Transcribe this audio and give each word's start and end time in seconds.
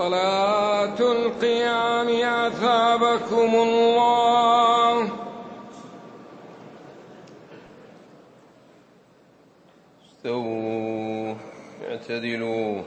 صلاة 0.00 0.98
القيام 1.00 2.08
أثابكم 2.08 3.50
الله. 3.54 5.08
استووا 10.08 11.34
اعتدلوا. 11.88 12.82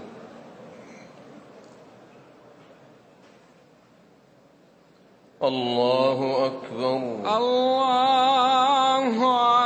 الله 5.44 6.46
أكبر. 6.46 6.98
الله 7.38 9.18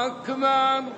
أكبر 0.06 0.98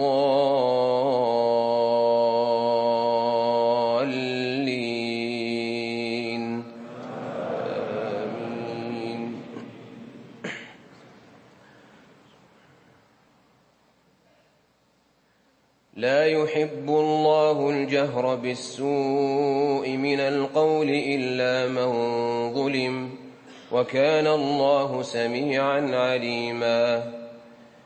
آمين. 0.00 0.16
لا 15.96 16.26
يحب 16.26 16.88
الله 16.88 17.70
الجهر 17.70 18.34
بالسوء 18.34 19.88
من 19.96 20.20
القول 20.20 20.88
إلا 20.88 21.68
من 21.68 21.88
ظلم 22.54 23.10
وكان 23.72 24.26
الله 24.26 25.02
سميعا 25.02 25.80
عليما. 25.96 27.25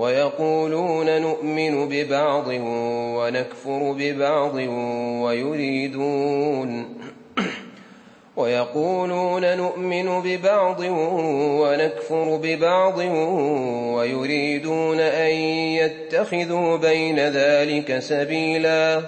ويقولون 0.00 1.20
نؤمن 1.20 1.88
ببعض 1.88 2.46
ونكفر 3.16 3.92
ببعض 3.98 4.54
ويريدون 5.24 6.84
ويقولون 8.36 9.56
نؤمن 9.56 10.20
ببعض 10.20 10.80
ونكفر 11.60 12.36
ببعض 12.42 12.98
ويريدون 13.94 15.00
أن 15.00 15.34
يتخذوا 15.80 16.76
بين 16.76 17.18
ذلك 17.18 17.98
سبيلا 17.98 19.02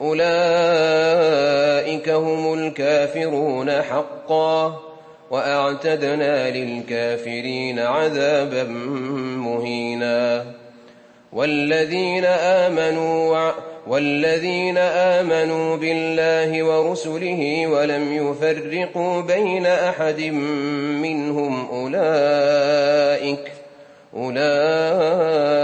أولئك 0.00 0.98
هم 2.08 2.54
الكافرون 2.54 3.82
حقا 3.82 4.87
وأعتدنا 5.30 6.50
للكافرين 6.50 7.78
عذابا 7.78 8.62
مهينا. 9.38 10.44
والذين 11.32 12.24
آمنوا 12.24 13.52
والذين 13.88 14.78
آمنوا 14.78 15.76
بالله 15.76 16.62
ورسله 16.62 17.66
ولم 17.66 18.12
يفرقوا 18.12 19.20
بين 19.20 19.66
أحد 19.66 20.20
منهم 21.02 21.68
أولئك 21.68 23.52
أولئك 24.16 25.60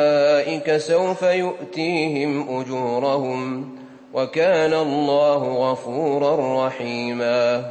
سوف 0.77 1.23
يؤتيهم 1.23 2.61
أجورهم 2.61 3.69
وكان 4.15 4.75
الله 4.75 5.71
غفورا 5.71 6.67
رحيما. 6.67 7.71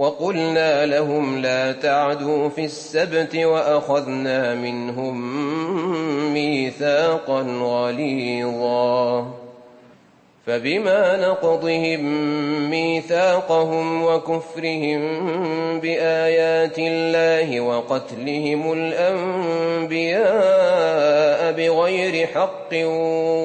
وقلنا 0.00 0.86
لهم 0.86 1.38
لا 1.38 1.72
تعدوا 1.72 2.48
في 2.48 2.64
السبت 2.64 3.36
وأخذنا 3.36 4.54
منهم 4.54 5.16
ميثاقا 6.32 7.42
غليظا. 7.62 9.26
فبما 10.46 11.28
نقضهم 11.28 12.00
ميثاقهم 12.70 14.04
وكفرهم 14.04 15.00
بآيات 15.80 16.78
الله 16.78 17.60
وقتلهم 17.60 18.72
الأنبياء 18.72 20.30
بغير 21.52 22.26
حق 22.26 22.74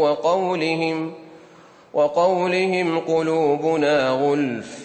وقولهم 0.02 1.13
وقولهم 1.94 3.00
قلوبنا 3.00 4.10
غلف 4.10 4.85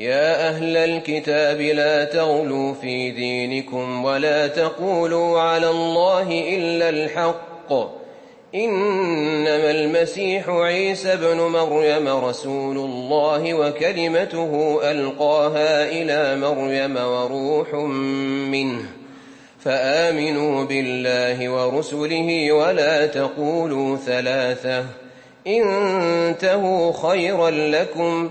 يا 0.00 0.48
أهل 0.48 0.76
الكتاب 0.76 1.60
لا 1.60 2.04
تغلوا 2.04 2.74
في 2.74 3.10
دينكم 3.10 4.04
ولا 4.04 4.46
تقولوا 4.46 5.40
على 5.40 5.70
الله 5.70 6.54
إلا 6.56 6.88
الحق. 6.88 7.72
إنما 8.54 9.70
المسيح 9.70 10.48
عيسى 10.48 11.16
بن 11.16 11.36
مريم 11.36 12.08
رسول 12.08 12.76
الله 12.76 13.54
وكلمته 13.54 14.80
ألقاها 14.90 15.88
إلى 15.88 16.36
مريم 16.40 16.96
وروح 16.96 17.74
منه. 18.50 18.82
فآمنوا 19.60 20.64
بالله 20.64 21.48
ورسله 21.48 22.52
ولا 22.52 23.06
تقولوا 23.06 23.96
ثلاثة. 23.96 24.84
انتهوا 25.46 26.92
خيرا 27.08 27.50
لكم 27.50 28.30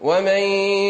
ومن 0.00 0.42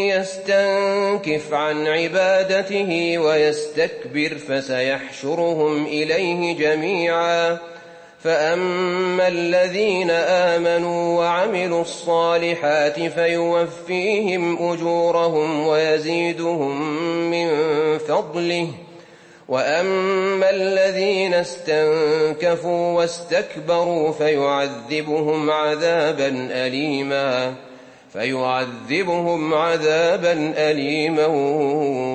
يستنكف 0.09 1.55
عن 1.55 1.87
عبادته 1.87 3.19
ويستكبر 3.19 4.39
فسيحشرهم 4.49 5.87
إليه 5.87 6.57
جميعا. 6.59 7.59
فأما 8.25 9.29
الذين 9.29 10.11
آمنوا 10.11 11.19
وعملوا 11.19 11.83
الصالحات 11.83 13.01
فيوفيهم 13.01 14.73
أجورهم 14.73 15.67
ويزيدهم 15.67 17.01
من 17.31 17.49
فضله. 17.99 18.69
وأما 19.49 20.51
الذين 20.51 21.35
استنكفوا 21.35 22.99
واستكبروا 22.99 24.13
فيعذبهم 24.13 25.51
عذابا 25.51 26.49
أليما. 26.51 27.55
فيعذبهم 28.13 29.55
عذابا 29.55 30.55
أليما 30.57 31.27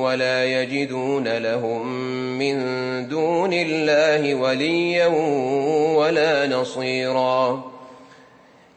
ولا 0.04 0.46
يجدون 0.46 1.38
لهم 1.38 1.88
من 2.40 2.58
دون 3.08 3.54
الله 3.54 4.36
وليا 4.36 5.08
ولا 5.96 6.48
نصيرا. 6.48 7.72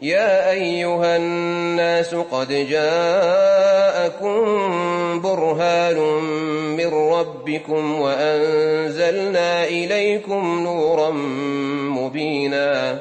يا 0.01 0.51
أيها 0.51 1.17
الناس 1.17 2.15
قد 2.15 2.49
جاءكم 2.71 4.41
برهان 5.21 5.99
من 6.77 6.87
ربكم 6.87 8.01
وأنزلنا 8.01 9.65
إليكم 9.65 10.61
نورا 10.61 11.11
مبينا. 11.99 13.01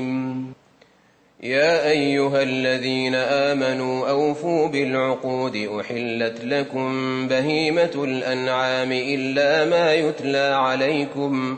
يا 1.43 1.89
أيها 1.89 2.41
الذين 2.41 3.15
آمنوا 3.15 4.09
أوفوا 4.09 4.67
بالعقود 4.67 5.55
أحلت 5.79 6.45
لكم 6.45 6.91
بهيمة 7.27 7.91
الأنعام 7.95 8.91
إلا 8.91 9.65
ما 9.65 9.93
يتلى 9.93 10.53
عليكم. 10.55 11.57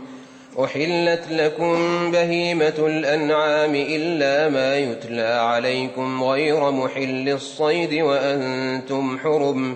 أحلت 0.64 1.22
لكم 1.32 1.76
بهيمة 2.12 2.74
الأنعام 2.80 3.76
إلا 3.76 4.50
ما 4.50 4.78
يتلى 4.78 5.28
عليكم 5.28 6.24
غير 6.24 6.72
محل 6.72 7.30
الصيد 7.30 7.94
وأنتم 7.94 9.20
حرم. 9.20 9.76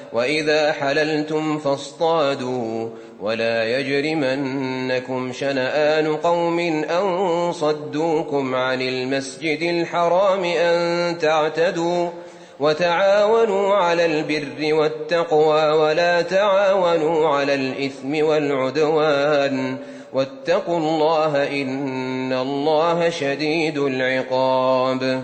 وإذا 0.13 0.71
حللتم 0.71 1.57
فاصطادوا 1.59 2.89
ولا 3.19 3.79
يجرمنكم 3.79 5.31
شنآن 5.33 6.15
قوم 6.15 6.59
أن 6.59 7.51
صدوكم 7.51 8.55
عن 8.55 8.81
المسجد 8.81 9.61
الحرام 9.61 10.43
أن 10.43 11.17
تعتدوا 11.17 12.09
وتعاونوا 12.59 13.75
على 13.75 14.05
البر 14.05 14.73
والتقوى 14.73 15.71
ولا 15.71 16.21
تعاونوا 16.21 17.27
على 17.27 17.53
الإثم 17.55 18.25
والعدوان 18.25 19.77
واتقوا 20.13 20.77
الله 20.77 21.61
إن 21.61 22.33
الله 22.33 23.09
شديد 23.09 23.77
العقاب 23.77 25.23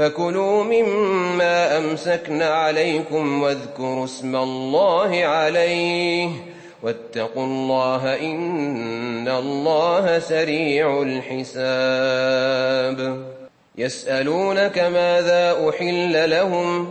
فكلوا 0.00 0.64
مما 0.64 1.78
أمسكن 1.78 2.42
عليكم 2.42 3.42
واذكروا 3.42 4.04
اسم 4.04 4.36
الله 4.36 5.24
عليه 5.24 6.30
واتقوا 6.82 7.44
الله 7.44 8.20
إن 8.20 9.28
الله 9.28 10.18
سريع 10.18 11.02
الحساب. 11.02 12.98
يسألونك 13.78 14.78
ماذا 14.78 15.68
أحل 15.68 16.30
لهم 16.30 16.90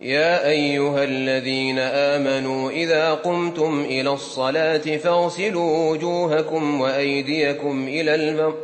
يا 0.00 0.48
أيها 0.48 1.04
الذين 1.04 1.78
آمنوا 1.78 2.70
إذا 2.70 3.14
قمتم 3.14 3.80
إلى 3.80 4.12
الصلاة 4.12 4.96
فاغسلوا 4.96 5.90
وجوهكم 5.90 6.80
وأيديكم 6.80 7.88
إلى 7.88 8.14
المرء 8.14 8.54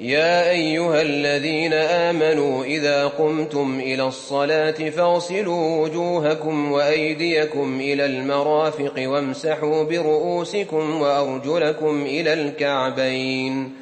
يا 0.00 0.50
أيها 0.50 1.02
الذين 1.02 1.72
آمنوا 1.72 2.64
إذا 2.64 3.06
قمتم 3.06 3.80
إلى 3.80 4.06
الصلاة 4.06 4.90
فاغسلوا 4.90 5.82
وجوهكم 5.82 6.72
وأيديكم 6.72 7.80
إلى 7.80 8.06
المرافق 8.06 8.94
وامسحوا 8.96 9.82
برؤوسكم 9.82 11.00
وأرجلكم 11.00 12.02
إلى 12.02 12.32
الكعبين. 12.32 13.72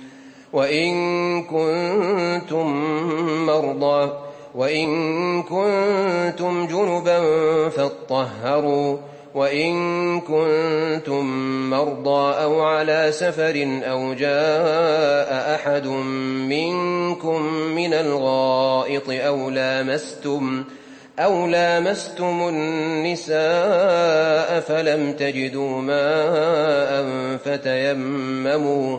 وإن 0.53 0.95
كنتم 1.43 2.67
مرضى 3.47 4.24
وإن 4.55 5.43
كنتم 5.43 6.67
جنبا 6.67 7.19
فاطهروا 7.69 8.99
وإن 9.35 10.21
كنتم 10.21 11.25
مرضى 11.71 12.43
أو 12.43 12.61
على 12.61 13.13
سفر 13.13 13.81
أو 13.85 14.15
جاء 14.15 15.55
أحد 15.55 15.87
منكم 16.49 17.43
من 17.53 17.95
الغائط 17.95 19.11
أو 19.11 19.51
لامستم 19.51 20.65
أو 21.19 21.47
لامستم 21.47 22.49
النساء 22.49 23.41
فلم 24.61 25.13
تجدوا 25.13 25.81
ماء 25.81 27.05
فتيمموا 27.37 28.99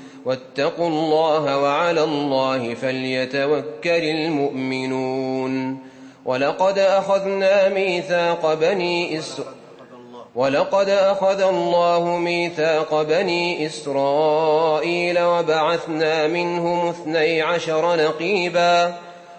واتقوا 0.25 0.87
الله 0.87 1.57
وعلى 1.57 2.03
الله 2.03 2.73
فليتوكل 2.73 4.03
المؤمنون. 4.03 5.77
ولقد 6.25 6.79
أخذنا 6.79 7.69
ميثاق 7.69 8.53
بني 8.53 9.19
إسرائيل 9.19 9.61
ولقد 10.35 10.89
أخذ 10.89 11.41
الله 11.41 12.17
ميثاق 12.17 13.01
بني 13.01 13.65
إسرائيل 13.65 15.21
وبعثنا 15.23 16.27
منهم 16.27 16.89
اثني 16.89 17.41
عشر 17.41 17.95
نقيبا. 17.95 18.95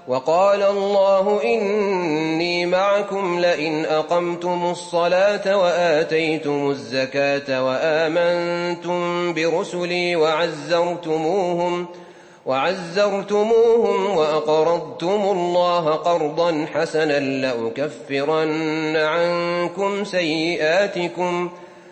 وقال 0.09 0.63
الله 0.63 1.41
إني 1.45 2.67
معكم 2.67 3.39
لئن 3.41 3.85
أقمتم 3.85 4.71
الصلاة 4.71 5.57
وآتيتم 5.57 6.71
الزكاة 6.71 7.65
وآمنتم 7.65 9.33
برسلي 9.35 10.17
وعزرتموهم 10.17 11.87
وعزرتموهم 12.47 14.17
وأقرضتم 14.17 15.21
الله 15.23 15.91
قرضا 15.91 16.67
حسنا 16.75 17.21
لأكفرن 17.21 18.97
عنكم 18.97 20.05
سيئاتكم 20.05 21.51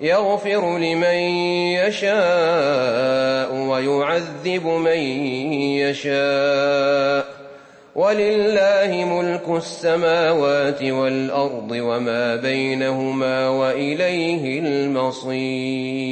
يغفر 0.00 0.78
لمن 0.78 1.18
يشاء 1.84 3.54
ويعذب 3.54 4.66
من 4.66 4.98
يشاء. 5.78 7.26
ولله 7.94 9.04
ملك 9.04 9.48
السماوات 9.56 10.82
والأرض 10.82 11.70
وما 11.70 12.36
بينهما 12.36 13.48
وإليه 13.48 14.60
المصير. 14.60 16.10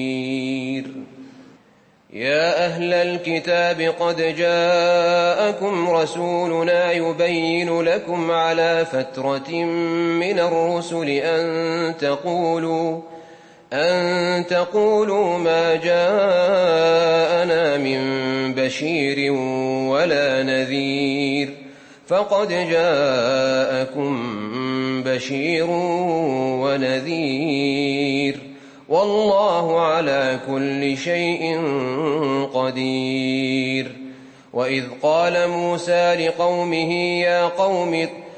يا 2.13 2.67
أهل 2.67 2.95
الكتاب 2.95 3.95
قد 4.01 4.17
جاءكم 4.37 5.91
رسولنا 5.91 6.93
يبين 6.93 7.81
لكم 7.83 8.31
على 8.31 8.87
فترة 8.93 9.51
من 10.21 10.39
الرسل 10.39 11.09
أن 11.09 11.95
تقولوا 11.97 13.01
أن 13.73 14.47
تقولوا 14.47 15.39
ما 15.39 15.75
جاءنا 15.75 17.77
من 17.77 18.01
بشير 18.55 19.33
ولا 19.93 20.43
نذير 20.43 21.51
فقد 22.07 22.49
جاءكم 22.49 24.23
بشير 25.03 25.67
ونذير 26.61 28.37
والله 28.89 29.81
على 29.81 30.39
كل 30.47 30.97
شيء 30.97 31.61
قدير 32.55 33.93
وإذ 34.53 34.85
قال 35.03 35.49
موسى 35.49 36.15
لقومه 36.15 36.93
يا 37.21 37.45
قوم 37.45 38.09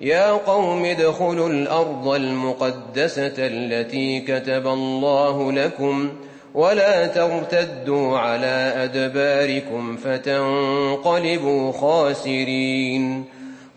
يا 0.00 0.30
قوم 0.30 0.84
ادخلوا 0.84 1.48
الأرض 1.48 2.08
المقدسة 2.08 3.32
التي 3.38 4.20
كتب 4.20 4.66
الله 4.66 5.52
لكم 5.52 6.10
ولا 6.54 7.06
ترتدوا 7.06 8.18
على 8.18 8.72
أدباركم 8.76 9.96
فتنقلبوا 9.96 11.72
خاسرين. 11.72 13.24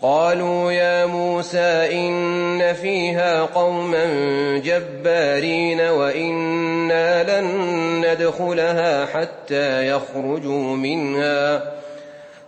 قالوا 0.01 0.71
يا 0.71 1.05
موسى 1.05 1.89
إن 1.91 2.73
فيها 2.73 3.41
قوما 3.41 4.05
جبارين 4.57 5.81
وإنا 5.81 7.41
لن 7.41 7.47
ندخلها 8.05 9.05
حتى 9.05 9.87
يخرجوا 9.87 10.75
منها. 10.75 11.80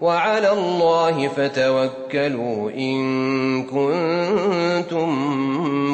وعلى 0.00 0.52
الله 0.52 1.28
فتوكلوا 1.28 2.70
إن 2.70 3.62
كنتم 3.62 5.08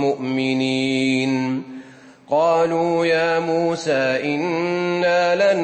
مؤمنين. 0.01 1.63
قالوا 2.31 3.07
يا 3.07 3.39
موسى 3.39 4.21
إنا 4.35 5.35
لن 5.35 5.61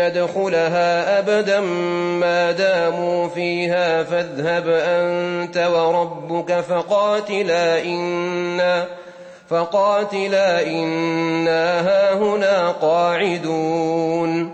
ندخلها 0.00 1.18
أبدا 1.18 1.60
ما 2.20 2.50
داموا 2.50 3.28
فيها 3.28 4.02
فاذهب 4.02 4.68
أنت 4.68 5.56
وربك 5.58 6.60
فقاتلا 6.60 7.82
إنا 7.84 8.86
فقاتلا 9.48 10.66
إنا 10.66 11.80
هاهنا 11.80 12.68
قاعدون. 12.70 14.53